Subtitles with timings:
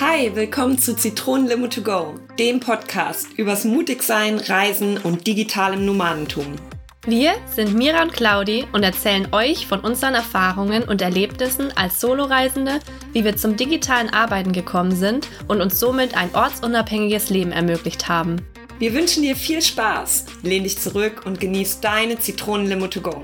[0.00, 6.56] Hi, willkommen zu Zitronenlimo to go, dem Podcast übers Mutigsein, Reisen und digitalem Nomadentum.
[7.06, 12.80] Wir sind Mira und Claudi und erzählen euch von unseren Erfahrungen und Erlebnissen als Soloreisende,
[13.12, 18.44] wie wir zum digitalen Arbeiten gekommen sind und uns somit ein ortsunabhängiges Leben ermöglicht haben.
[18.80, 23.22] Wir wünschen dir viel Spaß, lehn dich zurück und genieß deine Zitronenlimo to go.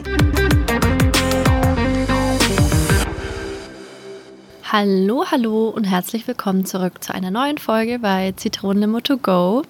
[4.75, 9.65] Hallo, hallo und herzlich willkommen zurück zu einer neuen Folge bei Zitronenlimo to go.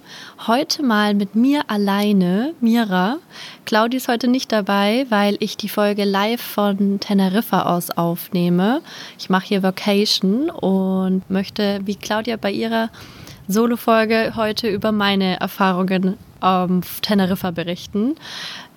[0.47, 3.17] Heute mal mit mir alleine, Mira.
[3.65, 8.81] Claudia ist heute nicht dabei, weil ich die Folge live von Teneriffa aus aufnehme.
[9.19, 12.89] Ich mache hier Vacation und möchte, wie Claudia bei ihrer
[13.49, 18.15] Solo-Folge, heute über meine Erfahrungen auf Teneriffa berichten.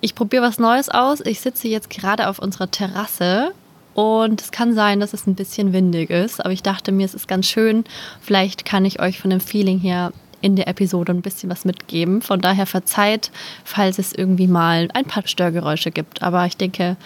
[0.00, 1.20] Ich probiere was Neues aus.
[1.20, 3.52] Ich sitze jetzt gerade auf unserer Terrasse
[3.96, 7.14] und es kann sein, dass es ein bisschen windig ist, aber ich dachte mir, es
[7.14, 7.82] ist ganz schön.
[8.20, 10.12] Vielleicht kann ich euch von dem Feeling her
[10.42, 12.20] in der Episode ein bisschen was mitgeben.
[12.20, 13.30] Von daher verzeiht,
[13.64, 16.20] falls es irgendwie mal ein paar Störgeräusche gibt.
[16.20, 16.98] Aber ich denke,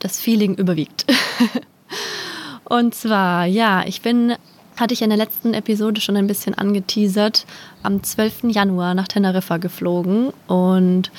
[0.00, 1.06] das Feeling überwiegt.
[2.64, 4.34] Und zwar, ja, ich bin,
[4.76, 7.46] hatte ich in der letzten Episode schon ein bisschen angeteasert,
[7.84, 8.46] am 12.
[8.48, 10.32] Januar nach Teneriffa geflogen.
[10.48, 11.12] Und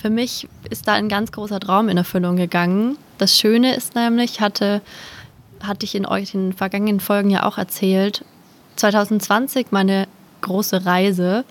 [0.00, 2.96] für mich ist da ein ganz großer Traum in Erfüllung gegangen.
[3.18, 4.80] Das Schöne ist nämlich, hatte,
[5.62, 8.24] hatte ich in euch in den vergangenen Folgen ja auch erzählt,
[8.76, 10.08] 2020 meine
[10.40, 11.44] große Reise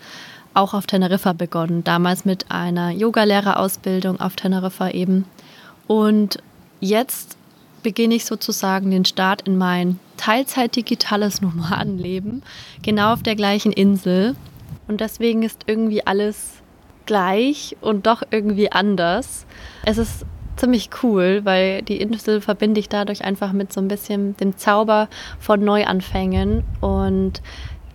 [0.56, 1.84] auch auf Teneriffa begonnen.
[1.84, 5.26] Damals mit einer Yogalehrerausbildung auf Teneriffa eben.
[5.86, 6.40] Und
[6.80, 7.38] jetzt
[7.84, 12.42] beginne ich sozusagen den Start in mein Teilzeit-digitales Nomadenleben,
[12.82, 14.36] genau auf der gleichen Insel.
[14.88, 16.59] Und deswegen ist irgendwie alles
[17.10, 19.48] gleich und doch irgendwie anders.
[19.84, 24.38] Es ist ziemlich cool, weil die Insel verbinde ich dadurch einfach mit so ein bisschen
[24.38, 26.64] dem Zauber von Neuanfängen.
[26.82, 27.42] Und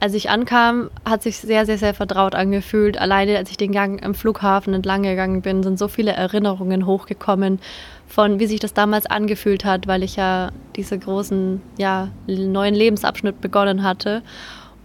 [0.00, 2.98] als ich ankam, hat sich sehr, sehr, sehr vertraut angefühlt.
[2.98, 7.60] Alleine als ich den Gang am Flughafen entlang gegangen bin, sind so viele Erinnerungen hochgekommen
[8.06, 13.40] von wie sich das damals angefühlt hat, weil ich ja diese großen, ja, neuen Lebensabschnitt
[13.40, 14.22] begonnen hatte.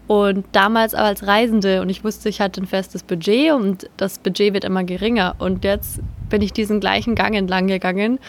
[0.10, 4.54] Und damals als Reisende und ich wusste, ich hatte ein festes Budget und das Budget
[4.56, 5.36] wird immer geringer.
[5.38, 8.20] Und jetzt bin ich diesen gleichen Gang entlang gegangen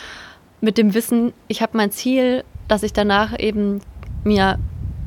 [0.60, 3.80] mit dem Wissen, ich habe mein Ziel, das ich danach eben
[4.24, 4.58] mir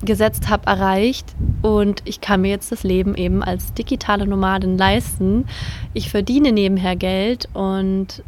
[0.04, 1.28] gesetzt habe, erreicht
[1.62, 5.46] und ich kann mir jetzt das Leben eben als digitale Nomadin leisten.
[5.94, 8.22] Ich verdiene nebenher Geld und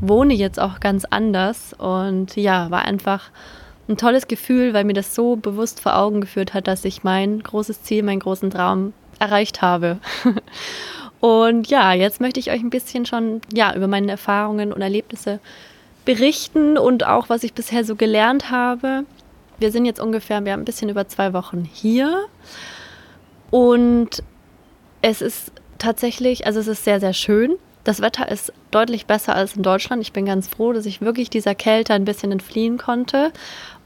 [0.00, 3.30] wohne jetzt auch ganz anders und ja, war einfach
[3.92, 7.42] ein tolles Gefühl, weil mir das so bewusst vor Augen geführt hat, dass ich mein
[7.42, 9.98] großes Ziel, meinen großen Traum erreicht habe.
[11.20, 15.38] und ja, jetzt möchte ich euch ein bisschen schon ja, über meine Erfahrungen und Erlebnisse
[16.04, 19.04] berichten und auch, was ich bisher so gelernt habe.
[19.58, 22.24] Wir sind jetzt ungefähr, wir haben ein bisschen über zwei Wochen hier.
[23.50, 24.22] Und
[25.02, 27.56] es ist tatsächlich, also es ist sehr, sehr schön.
[27.84, 30.02] Das Wetter ist deutlich besser als in Deutschland.
[30.02, 33.32] Ich bin ganz froh, dass ich wirklich dieser Kälte ein bisschen entfliehen konnte.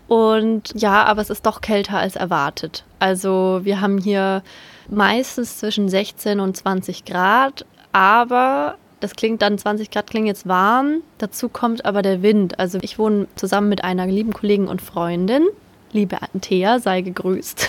[0.08, 2.84] Und ja, aber es ist doch kälter als erwartet.
[2.98, 4.42] Also wir haben hier
[4.88, 11.02] meistens zwischen 16 und 20 Grad, aber das klingt dann 20 Grad klingt jetzt warm.
[11.18, 12.58] Dazu kommt aber der Wind.
[12.58, 15.46] Also ich wohne zusammen mit einer lieben Kollegin und Freundin.
[15.92, 17.68] Liebe Antea, sei gegrüßt,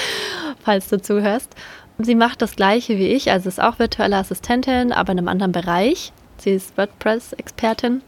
[0.64, 1.54] falls du zuhörst.
[1.98, 5.52] Sie macht das gleiche wie ich, also ist auch virtuelle Assistentin, aber in einem anderen
[5.52, 6.12] Bereich.
[6.38, 8.00] Sie ist WordPress-Expertin.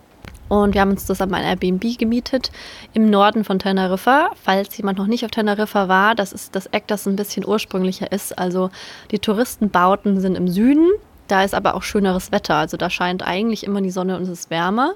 [0.48, 2.53] Und wir haben uns zusammen ein Airbnb gemietet
[2.92, 4.30] im Norden von Teneriffa.
[4.42, 8.12] Falls jemand noch nicht auf Teneriffa war, das ist das Eck, das ein bisschen ursprünglicher
[8.12, 8.38] ist.
[8.38, 8.70] Also
[9.10, 10.91] die Touristenbauten sind im Süden.
[11.28, 12.56] Da ist aber auch schöneres Wetter.
[12.56, 14.92] Also da scheint eigentlich immer die Sonne und es ist wärmer.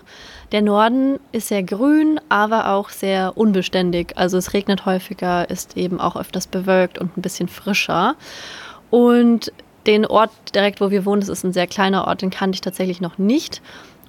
[0.53, 4.13] Der Norden ist sehr grün, aber auch sehr unbeständig.
[4.17, 8.17] Also es regnet häufiger, ist eben auch öfters bewölkt und ein bisschen frischer.
[8.91, 9.53] Und
[9.87, 12.61] den Ort direkt, wo wir wohnen, das ist ein sehr kleiner Ort, den kannte ich
[12.61, 13.63] tatsächlich noch nicht.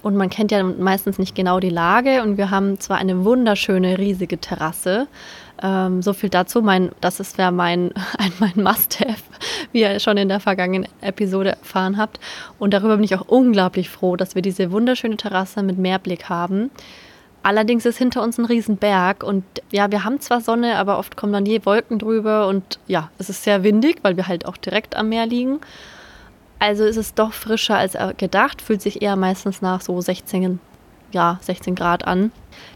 [0.08, 2.24] Und man kennt ja meistens nicht genau die Lage.
[2.24, 5.08] Und wir haben zwar eine wunderschöne, riesige Terrasse.
[5.62, 6.62] Ähm, so viel dazu.
[6.62, 9.22] Mein, das ist wäre mein, ein, mein Must-Have,
[9.74, 12.22] wie ihr schon in der vergangenen Episode erfahren habt.
[12.58, 16.72] Und darüber bin ich auch unglaublich froh, dass wir diese wunderschöne Terrasse mit Meerblick haben.
[17.44, 21.34] Allerdings ist hinter uns ein Riesenberg und ja, wir haben zwar Sonne, aber oft kommen
[21.34, 24.96] dann je Wolken drüber und ja, es ist sehr windig, weil wir halt auch direkt
[24.96, 25.60] am Meer liegen.
[26.60, 30.60] Also ist es doch frischer als gedacht, fühlt sich eher meistens nach so 16,
[31.12, 32.32] ja, 16 Grad an.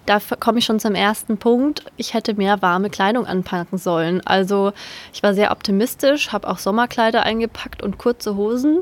[0.05, 1.83] Da komme ich schon zum ersten Punkt.
[1.97, 4.21] Ich hätte mehr warme Kleidung anpacken sollen.
[4.25, 4.73] Also
[5.13, 8.81] ich war sehr optimistisch, habe auch Sommerkleider eingepackt und kurze Hosen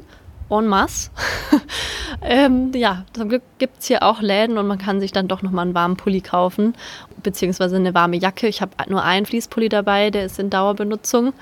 [0.50, 1.12] en masse.
[2.22, 5.42] ähm, ja, zum Glück gibt es hier auch Läden und man kann sich dann doch
[5.42, 6.75] nochmal einen warmen Pulli kaufen,
[7.24, 8.48] beziehungsweise eine warme Jacke.
[8.48, 11.34] Ich habe nur einen Fließpulli dabei, der ist in Dauerbenutzung.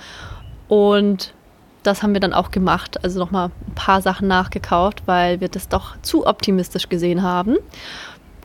[0.68, 1.34] Und
[1.88, 5.70] das haben wir dann auch gemacht, also nochmal ein paar Sachen nachgekauft, weil wir das
[5.70, 7.58] doch zu optimistisch gesehen haben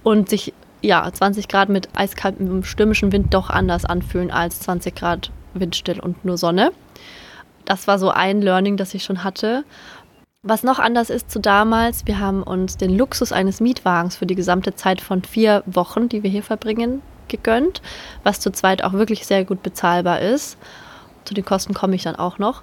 [0.03, 5.31] und sich ja 20 Grad mit eiskaltem stürmischen Wind doch anders anfühlen als 20 Grad
[5.55, 6.73] windstill und nur Sonne.
[7.65, 9.65] Das war so ein Learning, das ich schon hatte.
[10.45, 14.35] Was noch anders ist zu damals, wir haben uns den Luxus eines Mietwagens für die
[14.35, 17.81] gesamte Zeit von vier Wochen, die wir hier verbringen, gegönnt,
[18.25, 20.59] was zu zweit auch wirklich sehr gut bezahlbar ist.
[21.25, 22.63] Zu den Kosten komme ich dann auch noch.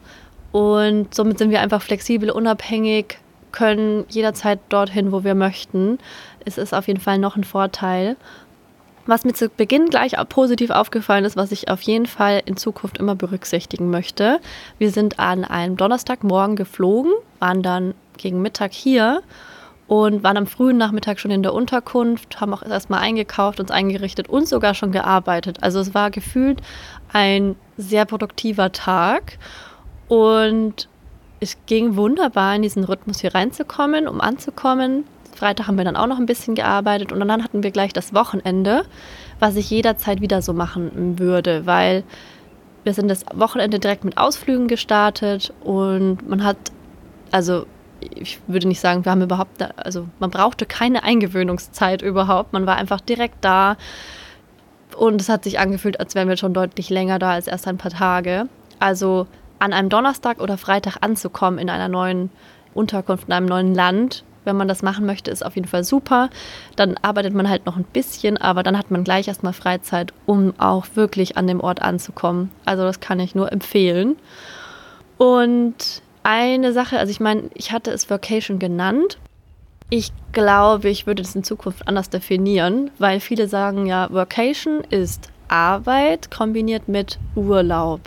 [0.51, 3.19] Und somit sind wir einfach flexibel, unabhängig,
[3.51, 6.00] können jederzeit dorthin, wo wir möchten.
[6.46, 8.16] Es ist auf jeden Fall noch ein Vorteil.
[9.06, 13.00] Was mir zu Beginn gleich positiv aufgefallen ist, was ich auf jeden Fall in Zukunft
[13.00, 14.40] immer berücksichtigen möchte.
[14.78, 19.24] Wir sind an einem Donnerstagmorgen geflogen, waren dann gegen Mittag hier
[19.88, 24.30] und waren am frühen Nachmittag schon in der Unterkunft, haben auch erstmal eingekauft, uns eingerichtet
[24.30, 25.57] und sogar schon gearbeitet.
[25.62, 26.62] Also es war gefühlt
[27.12, 29.40] ein sehr produktiver Tag
[30.09, 30.89] und
[31.39, 36.07] es ging wunderbar in diesen Rhythmus hier reinzukommen, um anzukommen, Freitag haben wir dann auch
[36.07, 38.83] noch ein bisschen gearbeitet und dann hatten wir gleich das Wochenende,
[39.39, 42.03] was ich jederzeit wieder so machen würde, weil
[42.83, 46.57] wir sind das Wochenende direkt mit Ausflügen gestartet und man hat,
[47.31, 47.65] also
[48.01, 52.75] ich würde nicht sagen, wir haben überhaupt, also man brauchte keine Eingewöhnungszeit überhaupt, man war
[52.75, 53.77] einfach direkt da
[54.97, 57.77] und es hat sich angefühlt, als wären wir schon deutlich länger da als erst ein
[57.77, 58.47] paar Tage.
[58.79, 59.27] Also
[59.59, 62.29] an einem Donnerstag oder Freitag anzukommen in einer neuen
[62.73, 66.29] Unterkunft, in einem neuen Land, wenn man das machen möchte, ist auf jeden Fall super.
[66.75, 70.53] Dann arbeitet man halt noch ein bisschen, aber dann hat man gleich erstmal Freizeit, um
[70.57, 72.51] auch wirklich an dem Ort anzukommen.
[72.65, 74.15] Also das kann ich nur empfehlen.
[75.17, 79.17] Und eine Sache, also ich meine, ich hatte es Vacation genannt.
[79.89, 85.29] Ich glaube, ich würde das in Zukunft anders definieren, weil viele sagen ja, Vacation ist
[85.47, 88.01] Arbeit kombiniert mit Urlaub.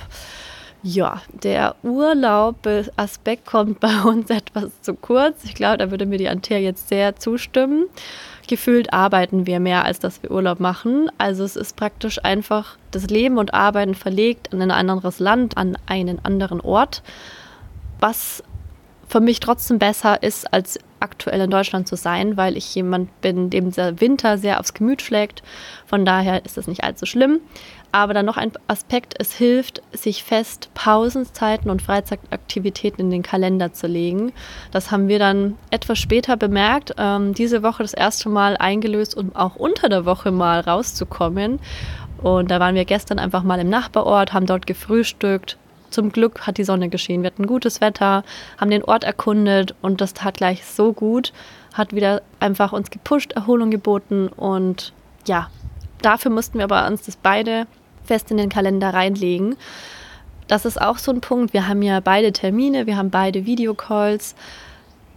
[0.85, 5.45] Ja, der Urlaub-Aspekt kommt bei uns etwas zu kurz.
[5.45, 7.87] Ich glaube, da würde mir die Antea jetzt sehr zustimmen.
[8.49, 11.09] Gefühlt arbeiten wir mehr, als dass wir Urlaub machen.
[11.19, 15.79] Also es ist praktisch einfach das Leben und Arbeiten verlegt an ein anderes Land, an
[15.87, 17.03] einen anderen Ort,
[18.01, 18.43] was
[19.07, 23.51] für mich trotzdem besser ist, als aktuell in Deutschland zu sein, weil ich jemand bin,
[23.51, 25.43] dem der Winter sehr aufs Gemüt schlägt.
[25.87, 27.41] Von daher ist das nicht allzu schlimm.
[27.95, 33.75] Aber dann noch ein Aspekt, es hilft, sich fest Pausenzeiten und Freizeitaktivitäten in den Kalender
[33.75, 34.33] zu legen.
[34.71, 39.37] Das haben wir dann etwas später bemerkt, ähm, diese Woche das erste Mal eingelöst, um
[39.37, 41.61] auch unter der Woche mal rauszukommen.
[42.23, 45.59] Und da waren wir gestern einfach mal im Nachbarort, haben dort gefrühstückt.
[45.91, 47.23] Zum Glück hat die Sonne geschienen.
[47.23, 48.25] Wir hatten gutes Wetter,
[48.57, 51.35] haben den Ort erkundet und das tat gleich so gut.
[51.75, 54.95] Hat wieder einfach uns gepusht, Erholung geboten und
[55.27, 55.51] ja,
[56.01, 57.67] dafür mussten wir aber uns das beide
[58.05, 59.57] fest in den Kalender reinlegen.
[60.49, 61.53] Das ist auch so ein Punkt.
[61.53, 64.35] Wir haben ja beide Termine, wir haben beide Videocalls.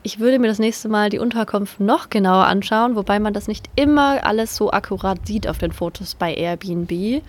[0.03, 3.69] Ich würde mir das nächste Mal die Unterkunft noch genauer anschauen, wobei man das nicht
[3.75, 7.23] immer alles so akkurat sieht auf den Fotos bei Airbnb.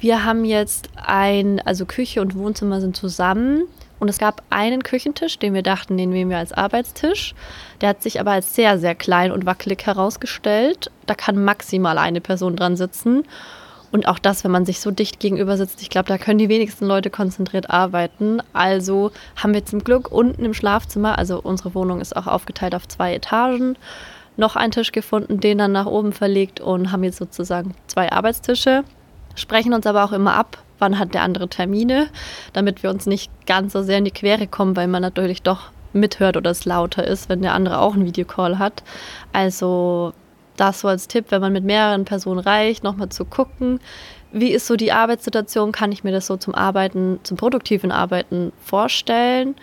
[0.00, 3.64] Wir haben jetzt ein, also Küche und Wohnzimmer sind zusammen
[4.02, 7.36] und es gab einen Küchentisch, den wir dachten, den nehmen wir als Arbeitstisch.
[7.80, 10.90] Der hat sich aber als sehr, sehr klein und wackelig herausgestellt.
[11.06, 13.22] Da kann maximal eine Person dran sitzen.
[13.92, 16.48] Und auch das, wenn man sich so dicht gegenüber sitzt, ich glaube, da können die
[16.48, 18.42] wenigsten Leute konzentriert arbeiten.
[18.54, 22.88] Also haben wir zum Glück unten im Schlafzimmer, also unsere Wohnung ist auch aufgeteilt auf
[22.88, 23.76] zwei Etagen,
[24.38, 28.82] noch einen Tisch gefunden, den dann nach oben verlegt und haben jetzt sozusagen zwei Arbeitstische.
[29.34, 32.08] Sprechen uns aber auch immer ab, wann hat der andere Termine,
[32.54, 35.70] damit wir uns nicht ganz so sehr in die Quere kommen, weil man natürlich doch
[35.92, 38.82] mithört oder es lauter ist, wenn der andere auch einen Videocall hat.
[39.34, 40.14] Also
[40.62, 43.80] das so als Tipp, wenn man mit mehreren Personen reicht, nochmal zu gucken,
[44.30, 48.52] wie ist so die Arbeitssituation, kann ich mir das so zum Arbeiten, zum produktiven Arbeiten
[48.64, 49.56] vorstellen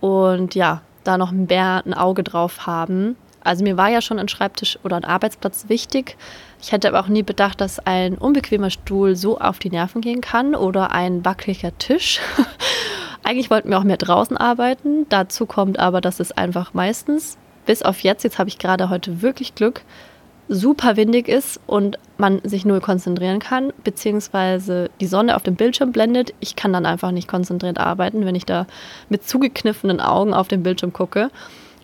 [0.00, 3.16] und ja, da noch mehr ein Auge drauf haben.
[3.42, 6.16] Also mir war ja schon ein Schreibtisch oder ein Arbeitsplatz wichtig.
[6.60, 10.20] Ich hätte aber auch nie bedacht, dass ein unbequemer Stuhl so auf die Nerven gehen
[10.20, 12.20] kann oder ein wackeliger Tisch.
[13.22, 15.06] Eigentlich wollten wir auch mehr draußen arbeiten.
[15.08, 19.22] Dazu kommt aber, dass es einfach meistens, bis auf jetzt, jetzt habe ich gerade heute
[19.22, 19.82] wirklich Glück,
[20.50, 25.92] super windig ist und man sich null konzentrieren kann, beziehungsweise die Sonne auf dem Bildschirm
[25.92, 26.34] blendet.
[26.40, 28.66] Ich kann dann einfach nicht konzentriert arbeiten, wenn ich da
[29.08, 31.30] mit zugekniffenen Augen auf den Bildschirm gucke.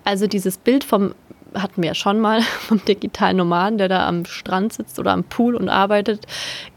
[0.05, 1.15] Also dieses Bild vom
[1.55, 5.23] hatten wir ja schon mal vom digitalen Nomaden, der da am Strand sitzt oder am
[5.23, 6.27] Pool und arbeitet,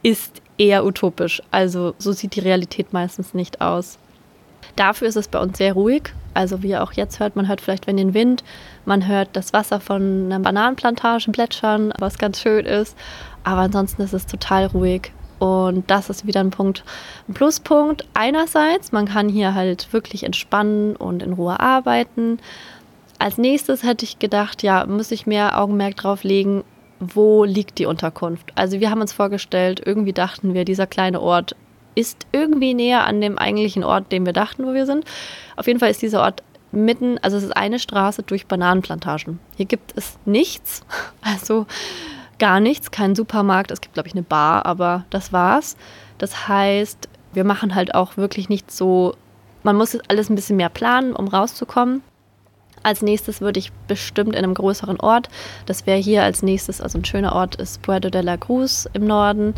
[0.04, 1.42] ist eher utopisch.
[1.50, 3.98] Also so sieht die Realität meistens nicht aus.
[4.76, 6.14] Dafür ist es bei uns sehr ruhig.
[6.34, 8.44] Also wie ihr auch jetzt hört, man hört vielleicht, wenn den Wind,
[8.86, 12.96] man hört das Wasser von einer Bananenplantage plätschern, was ganz schön ist.
[13.44, 15.12] Aber ansonsten ist es total ruhig.
[15.40, 16.84] Und das ist wieder ein Punkt,
[17.28, 18.06] ein Pluspunkt.
[18.14, 22.40] Einerseits, man kann hier halt wirklich entspannen und in Ruhe arbeiten.
[23.20, 26.64] Als nächstes hätte ich gedacht, ja, muss ich mehr Augenmerk drauf legen,
[27.00, 28.52] wo liegt die Unterkunft.
[28.56, 31.56] Also wir haben uns vorgestellt, irgendwie dachten wir, dieser kleine Ort
[32.00, 35.06] ist irgendwie näher an dem eigentlichen Ort, den wir dachten, wo wir sind.
[35.58, 39.40] Auf jeden Fall ist dieser Ort mitten, also es ist eine Straße durch Bananenplantagen.
[39.58, 40.84] Hier gibt es nichts,
[41.22, 41.66] also
[42.38, 43.72] gar nichts, kein Supermarkt.
[43.72, 45.76] Es gibt, glaube ich, eine Bar, aber das war's.
[46.18, 49.16] Das heißt, wir machen halt auch wirklich nicht so,
[49.64, 52.02] man muss alles ein bisschen mehr planen, um rauszukommen.
[52.82, 55.28] Als nächstes würde ich bestimmt in einem größeren Ort,
[55.66, 59.06] das wäre hier als nächstes, also ein schöner Ort ist Puerto de la Cruz im
[59.06, 59.54] Norden,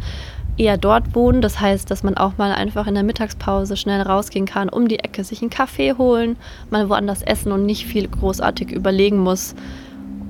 [0.58, 1.42] eher dort wohnen.
[1.42, 5.00] Das heißt, dass man auch mal einfach in der Mittagspause schnell rausgehen kann, um die
[5.00, 6.38] Ecke sich einen Kaffee holen,
[6.70, 9.56] mal woanders essen und nicht viel großartig überlegen muss,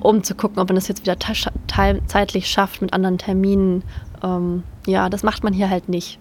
[0.01, 1.17] um zu gucken, ob man das jetzt wieder
[2.07, 3.83] zeitlich schafft mit anderen Terminen.
[4.23, 6.19] Ähm, ja, das macht man hier halt nicht.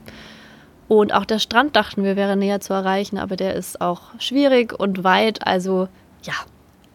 [0.88, 4.76] Und auch der Strand dachten wir wäre näher zu erreichen, aber der ist auch schwierig
[4.76, 5.47] und weit.
[5.47, 5.87] Also
[6.25, 6.35] ja,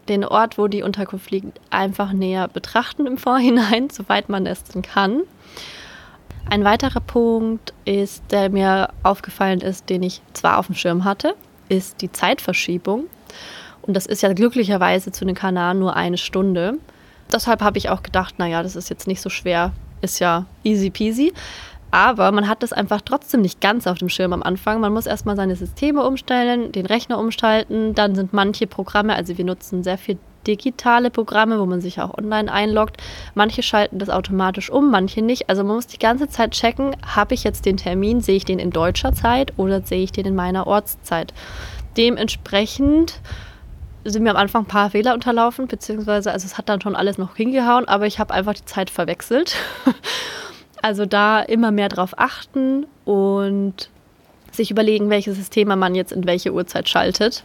[0.10, 4.82] den Ort, wo die Unterkunft liegt, einfach näher betrachten im Vorhinein, soweit man es denn
[4.82, 5.22] kann.
[6.50, 11.36] Ein weiterer Punkt ist, der mir aufgefallen ist, den ich zwar auf dem Schirm hatte,
[11.70, 13.06] ist die Zeitverschiebung.
[13.82, 16.78] Und das ist ja glücklicherweise zu den Kanaren nur eine Stunde.
[17.32, 20.90] Deshalb habe ich auch gedacht, naja, das ist jetzt nicht so schwer, ist ja easy
[20.90, 21.34] peasy.
[21.92, 24.82] Aber man hat das einfach trotzdem nicht ganz auf dem Schirm am Anfang.
[24.82, 27.96] Man muss erstmal seine Systeme umstellen, den Rechner umschalten.
[27.96, 32.18] Dann sind manche Programme, also wir nutzen sehr viel digitale Programme, wo man sich auch
[32.18, 32.98] online einloggt.
[33.34, 35.50] Manche schalten das automatisch um, manche nicht.
[35.50, 38.60] Also man muss die ganze Zeit checken, habe ich jetzt den Termin, sehe ich den
[38.60, 41.34] in deutscher Zeit oder sehe ich den in meiner Ortszeit.
[41.98, 43.20] Dementsprechend
[44.04, 47.18] sind mir am Anfang ein paar Fehler unterlaufen, beziehungsweise, also es hat dann schon alles
[47.18, 49.56] noch hingehauen, aber ich habe einfach die Zeit verwechselt.
[50.82, 53.90] also da immer mehr drauf achten und
[54.56, 57.44] sich überlegen, welche Systeme man jetzt in welche Uhrzeit schaltet.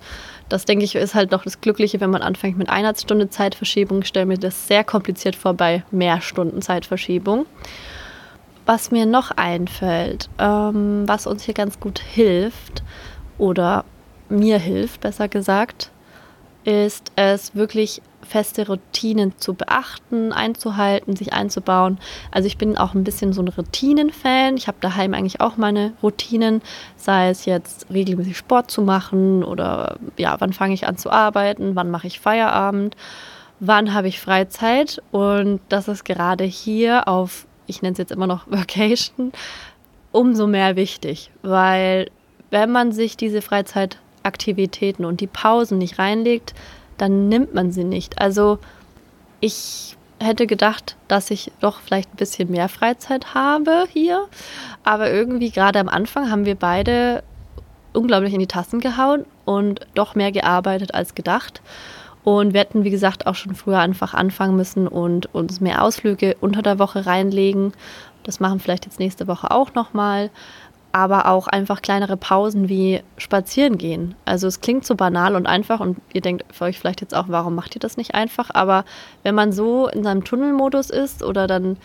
[0.48, 4.02] Das denke ich ist halt noch das Glückliche, wenn man anfängt mit einer Stunde Zeitverschiebung.
[4.02, 7.46] Ich stelle mir das sehr kompliziert vor bei mehr Stunden Zeitverschiebung.
[8.66, 12.82] Was mir noch einfällt, ähm, was uns hier ganz gut hilft
[13.38, 13.84] oder
[14.28, 15.90] mir hilft, besser gesagt,
[16.64, 21.98] ist es wirklich feste Routinen zu beachten, einzuhalten, sich einzubauen.
[22.30, 24.56] Also ich bin auch ein bisschen so ein Routinen-Fan.
[24.56, 26.62] Ich habe daheim eigentlich auch meine Routinen,
[26.96, 31.74] sei es jetzt regelmäßig Sport zu machen oder ja, wann fange ich an zu arbeiten,
[31.74, 32.96] wann mache ich Feierabend,
[33.58, 35.02] wann habe ich Freizeit.
[35.10, 39.32] Und das ist gerade hier auf, ich nenne es jetzt immer noch Vacation,
[40.12, 42.10] umso mehr wichtig, weil
[42.50, 46.54] wenn man sich diese Freizeitaktivitäten und die Pausen nicht reinlegt,
[47.00, 48.20] dann nimmt man sie nicht.
[48.20, 48.58] Also
[49.40, 54.26] ich hätte gedacht, dass ich doch vielleicht ein bisschen mehr Freizeit habe hier.
[54.84, 57.22] Aber irgendwie gerade am Anfang haben wir beide
[57.92, 61.62] unglaublich in die Tassen gehauen und doch mehr gearbeitet als gedacht.
[62.22, 66.36] Und wir hätten, wie gesagt, auch schon früher einfach anfangen müssen und uns mehr Ausflüge
[66.40, 67.72] unter der Woche reinlegen.
[68.24, 70.30] Das machen vielleicht jetzt nächste Woche auch nochmal
[70.92, 74.16] aber auch einfach kleinere Pausen wie spazieren gehen.
[74.24, 77.26] Also es klingt so banal und einfach und ihr denkt für euch vielleicht jetzt auch,
[77.28, 78.50] warum macht ihr das nicht einfach?
[78.52, 78.84] Aber
[79.22, 81.76] wenn man so in seinem Tunnelmodus ist oder dann,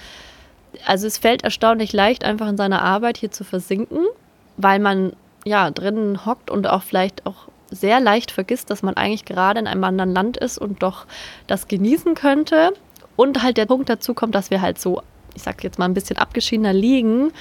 [0.88, 4.06] also es fällt erstaunlich leicht, einfach in seiner Arbeit hier zu versinken,
[4.58, 5.14] weil man
[5.46, 9.68] ja drinnen hockt und auch vielleicht auch sehr leicht vergisst, dass man eigentlich gerade in
[9.68, 11.06] einem anderen Land ist und doch
[11.46, 12.74] das genießen könnte.
[13.16, 15.02] Und halt der Punkt dazu kommt, dass wir halt so,
[15.36, 17.32] ich sag jetzt mal ein bisschen abgeschiedener liegen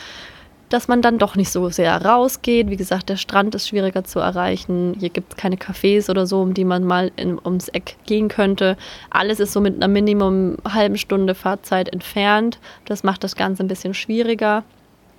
[0.75, 2.69] dass man dann doch nicht so sehr rausgeht.
[2.69, 4.97] Wie gesagt, der Strand ist schwieriger zu erreichen.
[4.99, 8.27] Hier gibt es keine Cafés oder so, um die man mal in, ums Eck gehen
[8.27, 8.77] könnte.
[9.09, 12.59] Alles ist so mit einer Minimum halben Stunde Fahrzeit entfernt.
[12.87, 14.65] Das macht das Ganze ein bisschen schwieriger.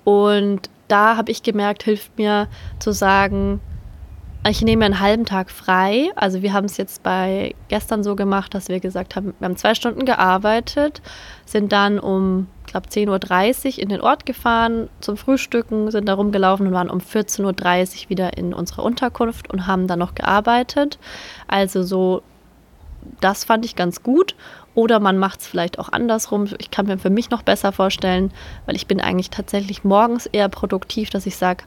[0.03, 3.61] Und da habe ich gemerkt, hilft mir zu sagen,
[4.45, 6.09] ich nehme einen halben Tag frei.
[6.17, 9.55] Also wir haben es jetzt bei gestern so gemacht, dass wir gesagt haben, wir haben
[9.55, 11.01] zwei Stunden gearbeitet,
[11.45, 16.67] sind dann um glaube 10.30 Uhr in den Ort gefahren zum Frühstücken, sind da rumgelaufen
[16.67, 17.45] und waren um 14.30
[18.03, 20.99] Uhr wieder in unserer Unterkunft und haben dann noch gearbeitet.
[21.47, 22.21] Also so,
[23.21, 24.35] das fand ich ganz gut.
[24.73, 26.49] Oder man macht es vielleicht auch andersrum.
[26.57, 28.33] Ich kann mir für mich noch besser vorstellen,
[28.65, 31.63] weil ich bin eigentlich tatsächlich morgens eher produktiv, dass ich sage,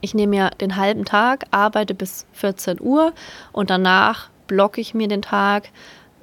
[0.00, 3.12] ich nehme mir den halben Tag, arbeite bis 14 Uhr
[3.52, 5.68] und danach blocke ich mir den Tag,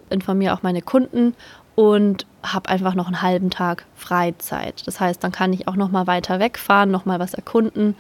[0.10, 1.36] informiere auch meine Kunden
[1.78, 4.88] und habe einfach noch einen halben Tag Freizeit.
[4.88, 7.96] Das heißt, dann kann ich auch noch mal weiter wegfahren, noch mal was erkunden.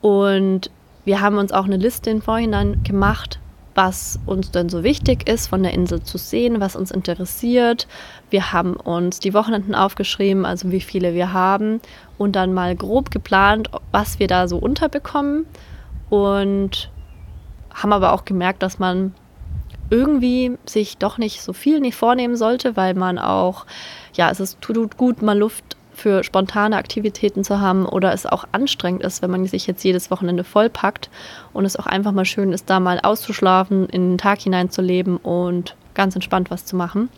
[0.00, 0.70] Und
[1.04, 3.40] wir haben uns auch eine Liste im Vorhinein gemacht,
[3.74, 7.88] was uns denn so wichtig ist, von der Insel zu sehen, was uns interessiert.
[8.30, 11.80] Wir haben uns die Wochenenden aufgeschrieben, also wie viele wir haben
[12.16, 15.46] und dann mal grob geplant, was wir da so unterbekommen
[16.10, 16.92] und
[17.74, 19.14] haben aber auch gemerkt, dass man
[19.90, 23.66] irgendwie sich doch nicht so viel nicht vornehmen sollte, weil man auch,
[24.14, 28.44] ja, es ist, tut gut, mal Luft für spontane Aktivitäten zu haben oder es auch
[28.52, 31.08] anstrengend ist, wenn man sich jetzt jedes Wochenende vollpackt
[31.52, 35.76] und es auch einfach mal schön ist, da mal auszuschlafen, in den Tag hineinzuleben und
[35.94, 37.08] ganz entspannt was zu machen.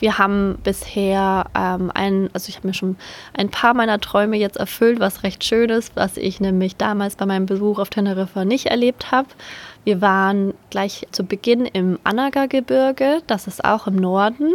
[0.00, 2.96] Wir haben bisher ähm, ein, also ich habe mir schon
[3.34, 7.26] ein paar meiner Träume jetzt erfüllt, was recht schön ist, was ich nämlich damals bei
[7.26, 9.28] meinem Besuch auf Teneriffa nicht erlebt habe.
[9.84, 14.54] Wir waren gleich zu Beginn im Anaga-Gebirge, das ist auch im Norden.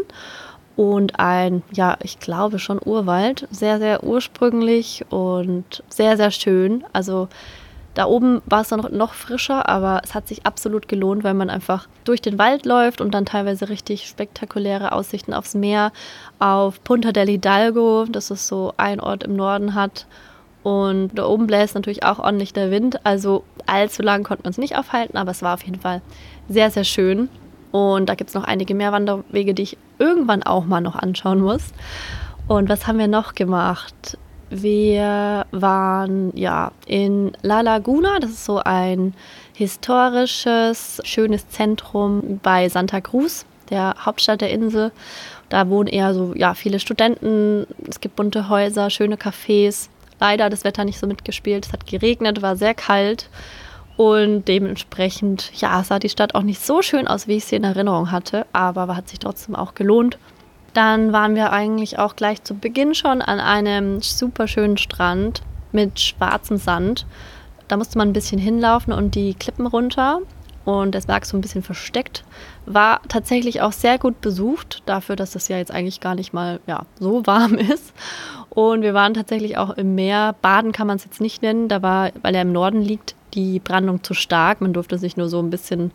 [0.75, 6.83] Und ein, ja, ich glaube schon Urwald, sehr, sehr ursprünglich und sehr, sehr schön.
[6.91, 7.29] Also
[7.95, 11.49] da oben war es dann noch frischer, aber es hat sich absolut gelohnt, weil man
[11.49, 15.91] einfach durch den Wald läuft und dann teilweise richtig spektakuläre Aussichten aufs Meer,
[16.37, 20.05] auf Punta del Hidalgo, das ist so ein Ort im Norden hat.
[20.61, 22.99] Und da oben bläst natürlich auch ordentlich der Wind.
[23.05, 26.01] Also allzu lang konnten wir uns nicht aufhalten, aber es war auf jeden Fall
[26.49, 27.29] sehr, sehr schön.
[27.71, 31.39] Und da gibt es noch einige mehr Wanderwege, die ich irgendwann auch mal noch anschauen
[31.39, 31.71] muss.
[32.47, 34.17] Und was haben wir noch gemacht?
[34.49, 39.13] Wir waren ja in La Laguna, das ist so ein
[39.53, 44.91] historisches, schönes Zentrum bei Santa Cruz, der Hauptstadt der Insel.
[45.49, 50.63] Da wohnen eher so ja, viele Studenten, es gibt bunte Häuser, schöne Cafés leider das
[50.63, 51.65] Wetter nicht so mitgespielt.
[51.65, 53.29] Es hat geregnet, war sehr kalt
[53.97, 57.63] und dementsprechend ja, sah die Stadt auch nicht so schön aus, wie ich sie in
[57.63, 60.17] Erinnerung hatte, aber hat sich trotzdem auch gelohnt.
[60.75, 65.41] Dann waren wir eigentlich auch gleich zu Beginn schon an einem super schönen Strand
[65.71, 67.05] mit schwarzem Sand.
[67.69, 70.19] Da musste man ein bisschen hinlaufen und die Klippen runter
[70.65, 72.25] und das lag so ein bisschen versteckt.
[72.65, 76.59] War tatsächlich auch sehr gut besucht, dafür, dass es ja jetzt eigentlich gar nicht mal
[76.67, 77.93] ja, so warm ist.
[78.49, 80.35] Und wir waren tatsächlich auch im Meer.
[80.41, 83.59] Baden kann man es jetzt nicht nennen, da war, weil er im Norden liegt, die
[83.59, 84.59] Brandung zu stark.
[84.59, 85.91] Man durfte sich nur so ein bisschen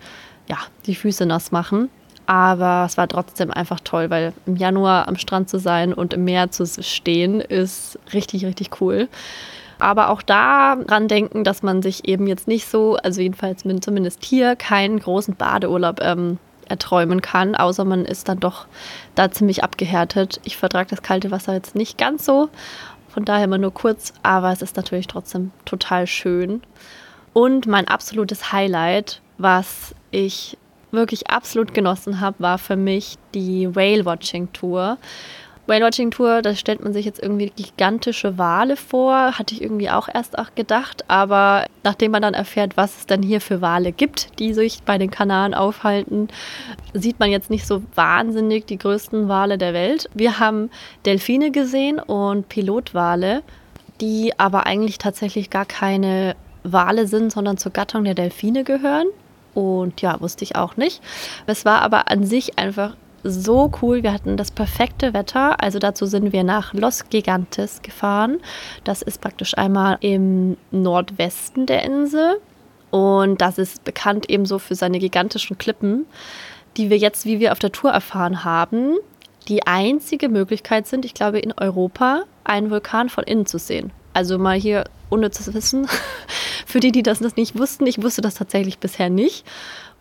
[0.48, 1.90] ja, die Füße nass machen.
[2.30, 6.22] Aber es war trotzdem einfach toll, weil im Januar am Strand zu sein und im
[6.22, 9.08] Meer zu stehen, ist richtig, richtig cool.
[9.80, 14.54] Aber auch daran denken, dass man sich eben jetzt nicht so, also jedenfalls zumindest hier,
[14.54, 16.38] keinen großen Badeurlaub ähm,
[16.68, 18.66] erträumen kann, außer man ist dann doch
[19.16, 20.40] da ziemlich abgehärtet.
[20.44, 22.48] Ich vertrage das kalte Wasser jetzt nicht ganz so,
[23.08, 26.62] von daher immer nur kurz, aber es ist natürlich trotzdem total schön.
[27.32, 30.56] Und mein absolutes Highlight, was ich
[30.90, 34.98] wirklich absolut genossen habe, war für mich die Whale Watching Tour.
[35.70, 39.38] Whale-Watching Tour, da stellt man sich jetzt irgendwie gigantische Wale vor.
[39.38, 41.04] Hatte ich irgendwie auch erst auch gedacht.
[41.06, 44.98] Aber nachdem man dann erfährt, was es denn hier für Wale gibt, die sich bei
[44.98, 46.26] den Kanaren aufhalten,
[46.92, 50.10] sieht man jetzt nicht so wahnsinnig die größten Wale der Welt.
[50.12, 50.70] Wir haben
[51.06, 53.44] Delfine gesehen und Pilotwale,
[54.00, 59.06] die aber eigentlich tatsächlich gar keine Wale sind, sondern zur Gattung der Delfine gehören.
[59.54, 61.02] Und ja, wusste ich auch nicht.
[61.46, 64.02] Es war aber an sich einfach so cool.
[64.02, 65.62] Wir hatten das perfekte Wetter.
[65.62, 68.38] Also dazu sind wir nach Los Gigantes gefahren.
[68.84, 72.40] Das ist praktisch einmal im Nordwesten der Insel.
[72.90, 76.06] Und das ist bekannt ebenso für seine gigantischen Klippen,
[76.76, 78.96] die wir jetzt, wie wir auf der Tour erfahren haben,
[79.48, 83.92] die einzige Möglichkeit sind, ich glaube, in Europa einen Vulkan von innen zu sehen.
[84.12, 85.88] Also mal hier ohne zu wissen,
[86.70, 89.44] für die, die das nicht wussten, ich wusste das tatsächlich bisher nicht.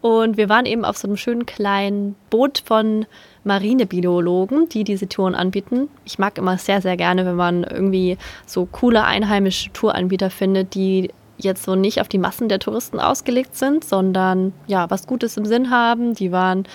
[0.02, 3.06] Und wir waren eben auf so einem schönen kleinen Boot von
[3.44, 5.90] Marinebiologen, die diese Touren anbieten.
[6.06, 11.12] Ich mag immer sehr, sehr gerne, wenn man irgendwie so coole einheimische Touranbieter findet, die
[11.38, 15.46] jetzt so nicht auf die Massen der Touristen ausgelegt sind, sondern ja, was Gutes im
[15.46, 16.14] Sinn haben.
[16.14, 16.66] Die waren,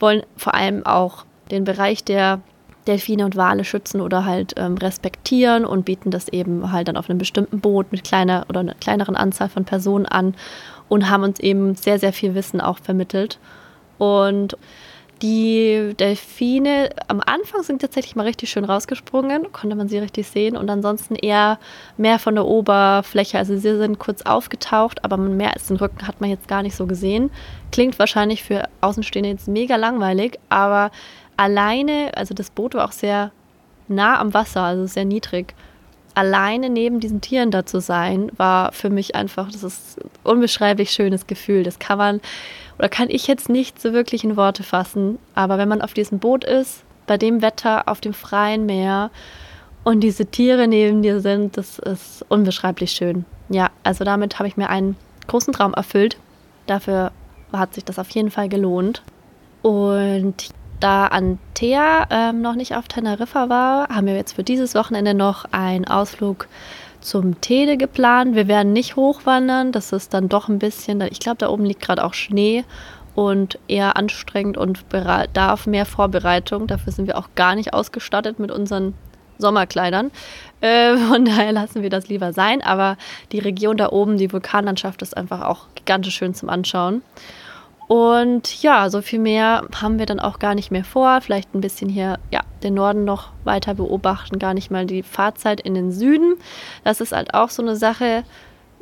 [0.00, 2.40] wollen vor allem auch den Bereich der
[2.86, 7.10] Delfine und Wale schützen oder halt ähm, respektieren und bieten das eben halt dann auf
[7.10, 10.34] einem bestimmten Boot mit kleiner oder einer kleineren Anzahl von Personen an
[10.88, 13.38] und haben uns eben sehr, sehr viel Wissen auch vermittelt.
[13.98, 14.56] Und
[15.22, 20.58] die Delfine am Anfang sind tatsächlich mal richtig schön rausgesprungen, konnte man sie richtig sehen
[20.58, 21.58] und ansonsten eher
[21.96, 23.38] mehr von der Oberfläche.
[23.38, 26.76] Also sie sind kurz aufgetaucht, aber mehr als den Rücken hat man jetzt gar nicht
[26.76, 27.30] so gesehen.
[27.72, 30.90] Klingt wahrscheinlich für Außenstehende jetzt mega langweilig, aber
[31.36, 33.30] alleine, also das Boot war auch sehr
[33.88, 35.54] nah am Wasser, also sehr niedrig
[36.16, 40.90] alleine neben diesen Tieren da zu sein, war für mich einfach, das ist ein unbeschreiblich
[40.90, 41.62] schönes Gefühl.
[41.62, 42.20] Das kann man
[42.78, 45.18] oder kann ich jetzt nicht so wirklich in Worte fassen.
[45.34, 49.10] Aber wenn man auf diesem Boot ist, bei dem Wetter, auf dem freien Meer
[49.84, 53.26] und diese Tiere neben dir sind, das ist unbeschreiblich schön.
[53.50, 54.96] Ja, also damit habe ich mir einen
[55.26, 56.16] großen Traum erfüllt.
[56.66, 57.12] Dafür
[57.52, 59.02] hat sich das auf jeden Fall gelohnt.
[59.60, 60.48] Und
[60.80, 65.46] da Antea ähm, noch nicht auf Teneriffa war, haben wir jetzt für dieses Wochenende noch
[65.52, 66.48] einen Ausflug
[67.00, 68.34] zum Tede geplant.
[68.34, 71.82] Wir werden nicht hochwandern, das ist dann doch ein bisschen, ich glaube, da oben liegt
[71.82, 72.64] gerade auch Schnee
[73.14, 74.84] und eher anstrengend und
[75.32, 76.66] darf mehr Vorbereitung.
[76.66, 78.94] Dafür sind wir auch gar nicht ausgestattet mit unseren
[79.38, 80.10] Sommerkleidern.
[80.60, 82.62] Äh, von daher lassen wir das lieber sein.
[82.62, 82.96] Aber
[83.32, 87.02] die Region da oben, die Vulkanlandschaft, ist einfach auch gigantisch schön zum Anschauen.
[87.88, 91.20] Und ja, so viel mehr haben wir dann auch gar nicht mehr vor.
[91.20, 95.60] Vielleicht ein bisschen hier, ja, den Norden noch weiter beobachten, gar nicht mal die Fahrzeit
[95.60, 96.34] in den Süden.
[96.82, 98.24] Das ist halt auch so eine Sache,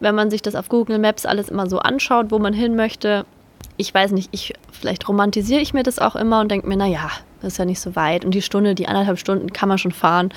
[0.01, 3.27] wenn man sich das auf Google Maps alles immer so anschaut, wo man hin möchte.
[3.77, 7.11] Ich weiß nicht, ich, vielleicht romantisiere ich mir das auch immer und denke mir, naja,
[7.43, 8.25] das ist ja nicht so weit.
[8.25, 10.31] Und die Stunde, die anderthalb Stunden kann man schon fahren.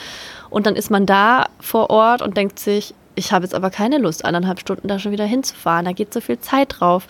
[0.50, 3.98] Und dann ist man da vor Ort und denkt sich, ich habe jetzt aber keine
[3.98, 5.86] Lust, anderthalb Stunden da schon wieder hinzufahren.
[5.86, 7.08] Da geht so viel Zeit drauf.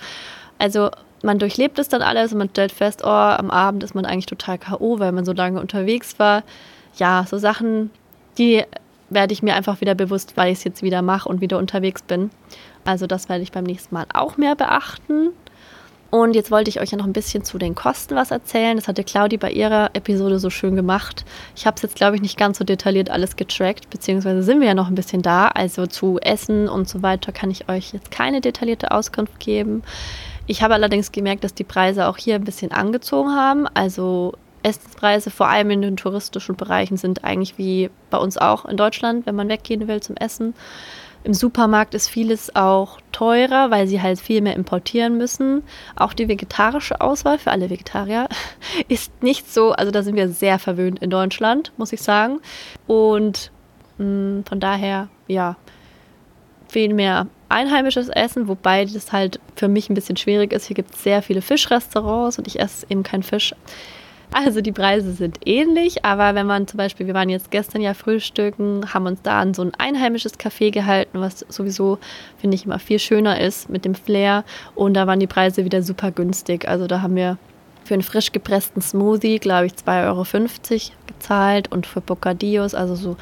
[0.59, 0.91] Also
[1.23, 4.27] man durchlebt es dann alles und man stellt fest, oh, am Abend ist man eigentlich
[4.27, 6.43] total K.O., weil man so lange unterwegs war.
[6.97, 7.91] Ja, so Sachen,
[8.37, 8.63] die
[9.09, 12.01] werde ich mir einfach wieder bewusst, weil ich es jetzt wieder mache und wieder unterwegs
[12.01, 12.29] bin.
[12.85, 15.29] Also das werde ich beim nächsten Mal auch mehr beachten.
[16.09, 18.77] Und jetzt wollte ich euch ja noch ein bisschen zu den Kosten was erzählen.
[18.77, 21.25] Das hatte Claudi bei ihrer Episode so schön gemacht.
[21.55, 24.67] Ich habe es jetzt, glaube ich, nicht ganz so detailliert alles getrackt, beziehungsweise sind wir
[24.67, 25.49] ja noch ein bisschen da.
[25.49, 29.83] Also zu Essen und so weiter kann ich euch jetzt keine detaillierte Auskunft geben.
[30.47, 33.67] Ich habe allerdings gemerkt, dass die Preise auch hier ein bisschen angezogen haben.
[33.73, 34.33] Also
[34.63, 39.25] Essenspreise, vor allem in den touristischen Bereichen, sind eigentlich wie bei uns auch in Deutschland,
[39.25, 40.55] wenn man weggehen will zum Essen.
[41.23, 45.63] Im Supermarkt ist vieles auch teurer, weil sie halt viel mehr importieren müssen.
[45.97, 48.29] Auch die vegetarische Auswahl für alle Vegetarier
[48.87, 52.39] ist nicht so, also da sind wir sehr verwöhnt in Deutschland, muss ich sagen.
[52.87, 53.51] Und
[53.97, 55.57] mh, mm, von daher, ja,
[56.69, 60.65] viel mehr einheimisches Essen, wobei das halt für mich ein bisschen schwierig ist.
[60.65, 63.53] Hier gibt es sehr viele Fischrestaurants und ich esse eben keinen Fisch.
[64.33, 67.93] Also die Preise sind ähnlich, aber wenn man zum Beispiel, wir waren jetzt gestern ja
[67.93, 71.97] frühstücken, haben uns da an so ein einheimisches Café gehalten, was sowieso,
[72.37, 74.43] finde ich, immer viel schöner ist mit dem Flair.
[74.75, 76.67] Und da waren die Preise wieder super günstig.
[76.67, 77.37] Also da haben wir
[77.85, 80.25] für einen frisch gepressten Smoothie, glaube ich, 2,50 Euro
[81.07, 83.15] gezahlt und für Bocadillos, also so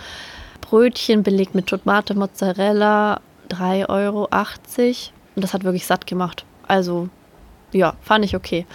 [0.62, 4.24] Brötchen belegt mit Tomate, Mozzarella 3,80 Euro.
[5.36, 6.46] Und das hat wirklich satt gemacht.
[6.68, 7.10] Also,
[7.72, 8.66] ja, fand ich okay.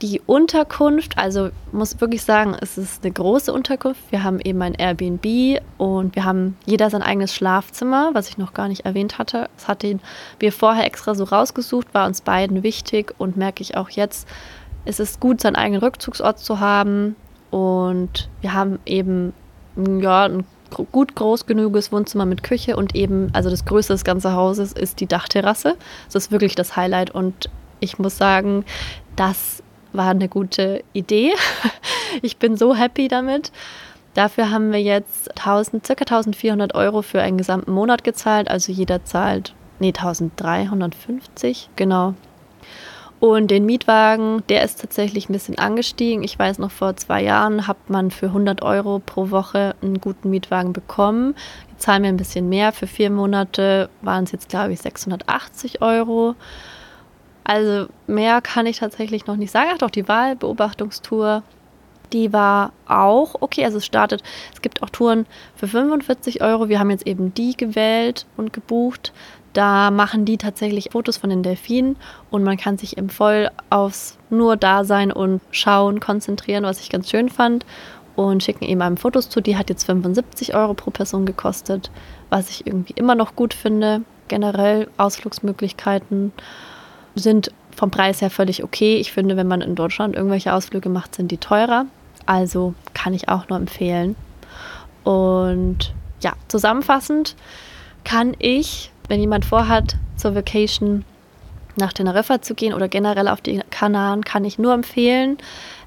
[0.00, 4.00] Die Unterkunft, also muss wirklich sagen, es ist eine große Unterkunft.
[4.10, 8.54] Wir haben eben ein Airbnb und wir haben jeder sein eigenes Schlafzimmer, was ich noch
[8.54, 9.48] gar nicht erwähnt hatte.
[9.56, 10.00] Das hatten
[10.38, 14.28] wir vorher extra so rausgesucht, war uns beiden wichtig und merke ich auch jetzt,
[14.84, 17.16] es ist gut, seinen eigenen Rückzugsort zu haben.
[17.50, 19.32] Und wir haben eben
[19.76, 24.32] ja, ein gut groß genuges Wohnzimmer mit Küche und eben, also das Größte des ganzen
[24.32, 25.76] Hauses ist die Dachterrasse.
[26.06, 27.48] Das ist wirklich das Highlight und
[27.80, 28.64] ich muss sagen,
[29.16, 31.32] das war eine gute Idee.
[32.22, 33.52] Ich bin so happy damit.
[34.14, 35.92] Dafür haben wir jetzt 1000, ca.
[35.92, 38.50] 1400 Euro für einen gesamten Monat gezahlt.
[38.50, 42.14] Also jeder zahlt, nee, 1350, genau.
[43.20, 46.22] Und den Mietwagen, der ist tatsächlich ein bisschen angestiegen.
[46.22, 50.30] Ich weiß noch, vor zwei Jahren hat man für 100 Euro pro Woche einen guten
[50.30, 51.34] Mietwagen bekommen.
[51.70, 52.70] Jetzt zahlen wir ein bisschen mehr.
[52.70, 56.36] Für vier Monate waren es jetzt, glaube ich, 680 Euro.
[57.42, 59.70] Also mehr kann ich tatsächlich noch nicht sagen.
[59.74, 61.42] Ach doch, die Wahlbeobachtungstour,
[62.12, 63.64] die war auch okay.
[63.64, 65.26] Also es startet, es gibt auch Touren
[65.56, 66.68] für 45 Euro.
[66.68, 69.12] Wir haben jetzt eben die gewählt und gebucht.
[69.52, 71.96] Da machen die tatsächlich Fotos von den Delfinen
[72.30, 77.10] und man kann sich eben voll aufs nur Dasein und Schauen konzentrieren, was ich ganz
[77.10, 77.64] schön fand.
[78.14, 79.40] Und schicken eben einem Fotos zu.
[79.40, 81.92] Die hat jetzt 75 Euro pro Person gekostet,
[82.30, 84.02] was ich irgendwie immer noch gut finde.
[84.26, 86.32] Generell Ausflugsmöglichkeiten
[87.14, 88.96] sind vom Preis her völlig okay.
[88.96, 91.86] Ich finde, wenn man in Deutschland irgendwelche Ausflüge macht, sind die teurer.
[92.26, 94.16] Also kann ich auch nur empfehlen.
[95.04, 97.36] Und ja, zusammenfassend
[98.04, 101.04] kann ich wenn jemand vorhat, zur Vacation
[101.76, 105.38] nach Teneriffa zu gehen oder generell auf die Kanaren, kann ich nur empfehlen.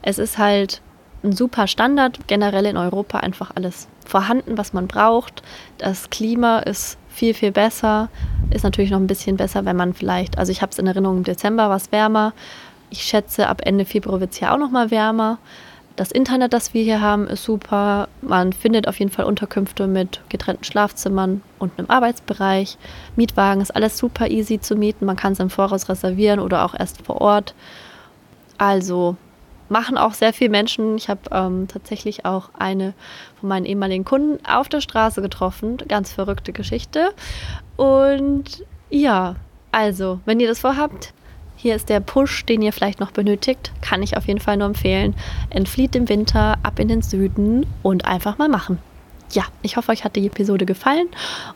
[0.02, 0.82] Es ist halt
[1.24, 5.44] ein super Standard, generell in Europa einfach alles vorhanden, was man braucht.
[5.78, 8.10] Das Klima ist viel, viel besser.
[8.50, 11.18] Ist natürlich noch ein bisschen besser, wenn man vielleicht, also ich habe es in Erinnerung,
[11.18, 12.34] im Dezember war es wärmer.
[12.90, 15.38] Ich schätze, ab Ende Februar wird es ja auch noch mal wärmer.
[16.02, 18.08] Das Internet, das wir hier haben, ist super.
[18.24, 22.80] Man findet auf jeden Fall Unterkünfte mit getrennten Schlafzimmern und einem Arbeitsbereich.
[23.16, 25.06] Mietwagen ist alles super easy zu mieten.
[25.06, 27.54] Man kann es im Voraus reservieren oder auch erst vor Ort.
[28.58, 29.16] Also
[29.70, 30.98] machen auch sehr viele Menschen.
[30.98, 32.96] Ich habe ähm, tatsächlich auch eine
[33.40, 35.78] von meinen ehemaligen Kunden auf der Straße getroffen.
[35.88, 37.12] Ganz verrückte Geschichte.
[37.78, 39.36] Und ja,
[39.72, 41.14] also, wenn ihr das vorhabt,
[41.62, 43.72] Hier ist der Push, den ihr vielleicht noch benötigt.
[43.82, 45.14] Kann ich auf jeden Fall nur empfehlen.
[45.52, 48.80] Entflieht im Winter, ab in den Süden und einfach mal machen.
[49.32, 51.08] Ja, ich hoffe, euch hat die Episode gefallen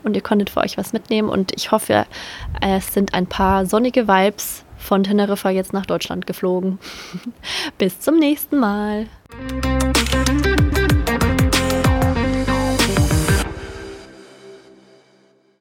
[0.04, 1.28] und ihr konntet für euch was mitnehmen.
[1.28, 2.06] Und ich hoffe,
[2.60, 6.78] es sind ein paar sonnige Vibes von Teneriffa jetzt nach Deutschland geflogen.
[7.78, 9.08] Bis zum nächsten Mal.